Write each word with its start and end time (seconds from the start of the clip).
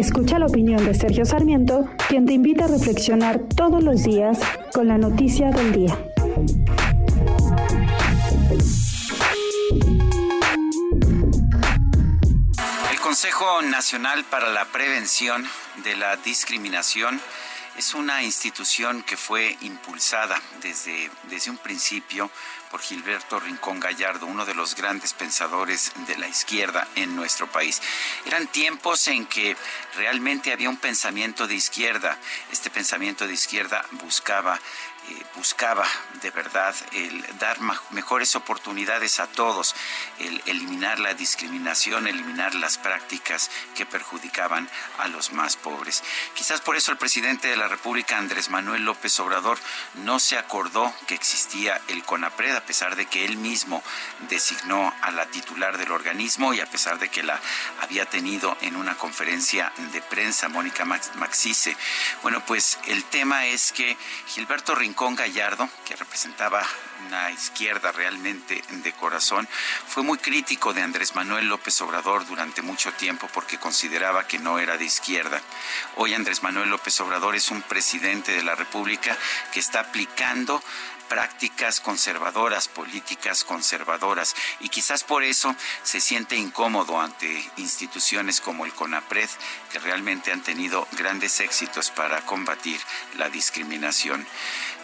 Escucha 0.00 0.38
la 0.38 0.46
opinión 0.46 0.82
de 0.86 0.94
Sergio 0.94 1.26
Sarmiento, 1.26 1.86
quien 2.08 2.24
te 2.24 2.32
invita 2.32 2.64
a 2.64 2.68
reflexionar 2.68 3.38
todos 3.54 3.84
los 3.84 4.02
días 4.02 4.38
con 4.72 4.88
la 4.88 4.96
noticia 4.96 5.50
del 5.50 5.72
día. 5.72 5.98
El 12.90 13.00
Consejo 13.02 13.60
Nacional 13.60 14.24
para 14.24 14.48
la 14.48 14.64
Prevención 14.72 15.44
de 15.84 15.94
la 15.96 16.16
Discriminación 16.16 17.20
es 17.80 17.94
una 17.94 18.22
institución 18.22 19.02
que 19.02 19.16
fue 19.16 19.56
impulsada 19.62 20.38
desde, 20.60 21.10
desde 21.30 21.50
un 21.50 21.56
principio 21.56 22.30
por 22.70 22.82
Gilberto 22.82 23.40
Rincón 23.40 23.80
Gallardo, 23.80 24.26
uno 24.26 24.44
de 24.44 24.52
los 24.52 24.74
grandes 24.76 25.14
pensadores 25.14 25.90
de 26.06 26.18
la 26.18 26.28
izquierda 26.28 26.86
en 26.94 27.16
nuestro 27.16 27.50
país. 27.50 27.80
Eran 28.26 28.48
tiempos 28.48 29.08
en 29.08 29.24
que 29.24 29.56
realmente 29.96 30.52
había 30.52 30.68
un 30.68 30.76
pensamiento 30.76 31.46
de 31.46 31.54
izquierda. 31.54 32.18
Este 32.52 32.68
pensamiento 32.68 33.26
de 33.26 33.32
izquierda 33.32 33.82
buscaba 33.92 34.60
eh, 35.10 35.22
buscaba 35.34 35.84
de 36.22 36.30
verdad 36.30 36.74
el 36.92 37.24
dar 37.38 37.58
mejores 37.90 38.36
oportunidades 38.36 39.18
a 39.18 39.26
todos, 39.26 39.74
el 40.18 40.40
eliminar 40.46 41.00
la 41.00 41.14
discriminación, 41.14 42.06
eliminar 42.06 42.54
las 42.54 42.78
prácticas 42.78 43.50
que 43.74 43.86
perjudicaban 43.86 44.68
a 44.98 45.08
los 45.08 45.32
más 45.32 45.56
pobres. 45.56 46.04
Quizás 46.34 46.60
por 46.60 46.76
eso 46.76 46.92
el 46.92 46.98
presidente 46.98 47.48
de 47.48 47.56
la 47.56 47.66
República, 47.66 48.18
Andrés 48.18 48.50
Manuel 48.50 48.84
López 48.84 49.18
Obrador, 49.18 49.58
no 49.94 50.20
se 50.20 50.38
acordó 50.38 50.94
que 51.08 51.14
existía 51.14 51.80
el 51.88 52.04
CONAPRED, 52.04 52.56
a 52.56 52.66
pesar 52.66 52.94
de 52.94 53.06
que 53.06 53.24
él 53.24 53.36
mismo 53.36 53.82
designó 54.28 54.94
a 55.02 55.10
la 55.10 55.26
titular 55.26 55.76
del 55.78 55.90
organismo 55.90 56.54
y 56.54 56.60
a 56.60 56.70
pesar 56.70 56.98
de 57.00 57.08
que 57.08 57.24
la 57.24 57.40
había 57.80 58.06
tenido 58.06 58.56
en 58.60 58.76
una 58.76 58.96
conferencia 58.96 59.72
de 59.92 60.02
prensa, 60.02 60.48
Mónica 60.48 60.84
Maxice. 60.84 61.76
Bueno, 62.22 62.44
pues 62.46 62.78
el 62.86 63.02
tema 63.04 63.46
es 63.46 63.72
que 63.72 63.96
Gilberto 64.28 64.74
Rincón 64.74 64.99
Gallardo, 65.08 65.66
que 65.86 65.96
representaba 65.96 66.62
una 67.06 67.30
izquierda 67.30 67.90
realmente 67.90 68.62
de 68.68 68.92
corazón, 68.92 69.48
fue 69.86 70.02
muy 70.02 70.18
crítico 70.18 70.74
de 70.74 70.82
Andrés 70.82 71.14
Manuel 71.14 71.48
López 71.48 71.80
Obrador 71.80 72.26
durante 72.26 72.60
mucho 72.60 72.92
tiempo 72.92 73.26
porque 73.32 73.56
consideraba 73.56 74.26
que 74.26 74.38
no 74.38 74.58
era 74.58 74.76
de 74.76 74.84
izquierda. 74.84 75.40
Hoy 75.96 76.12
Andrés 76.12 76.42
Manuel 76.42 76.68
López 76.68 77.00
Obrador 77.00 77.34
es 77.34 77.50
un 77.50 77.62
presidente 77.62 78.32
de 78.32 78.42
la 78.42 78.54
República 78.54 79.16
que 79.52 79.60
está 79.60 79.80
aplicando 79.80 80.62
prácticas 81.10 81.80
conservadoras, 81.80 82.68
políticas 82.68 83.42
conservadoras, 83.42 84.36
y 84.60 84.68
quizás 84.68 85.02
por 85.02 85.24
eso 85.24 85.56
se 85.82 86.00
siente 86.00 86.36
incómodo 86.36 87.00
ante 87.00 87.50
instituciones 87.56 88.40
como 88.40 88.64
el 88.64 88.72
CONAPRED, 88.72 89.28
que 89.72 89.80
realmente 89.80 90.30
han 90.30 90.44
tenido 90.44 90.86
grandes 90.92 91.40
éxitos 91.40 91.90
para 91.90 92.24
combatir 92.24 92.80
la 93.18 93.28
discriminación. 93.28 94.24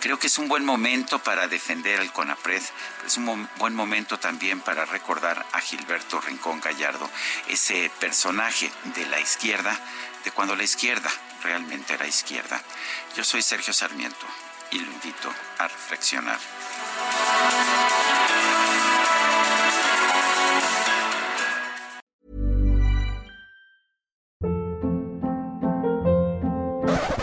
Creo 0.00 0.18
que 0.18 0.26
es 0.26 0.36
un 0.38 0.48
buen 0.48 0.64
momento 0.64 1.20
para 1.20 1.46
defender 1.46 2.00
al 2.00 2.12
CONAPRED, 2.12 2.62
pero 2.96 3.06
es 3.06 3.16
un 3.16 3.48
buen 3.58 3.76
momento 3.76 4.18
también 4.18 4.60
para 4.60 4.84
recordar 4.84 5.46
a 5.52 5.60
Gilberto 5.60 6.20
Rincón 6.20 6.60
Gallardo, 6.60 7.08
ese 7.46 7.88
personaje 8.00 8.68
de 8.96 9.06
la 9.06 9.20
izquierda, 9.20 9.78
de 10.24 10.32
cuando 10.32 10.56
la 10.56 10.64
izquierda 10.64 11.10
realmente 11.44 11.94
era 11.94 12.08
izquierda. 12.08 12.60
Yo 13.14 13.22
soy 13.22 13.42
Sergio 13.42 13.72
Sarmiento 13.72 14.26
y 14.70 14.78
lo 14.80 14.90
invito 14.90 15.32
a 15.58 15.68
reflexionar. 15.68 16.38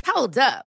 Hold 0.06 0.38
up. 0.38 0.73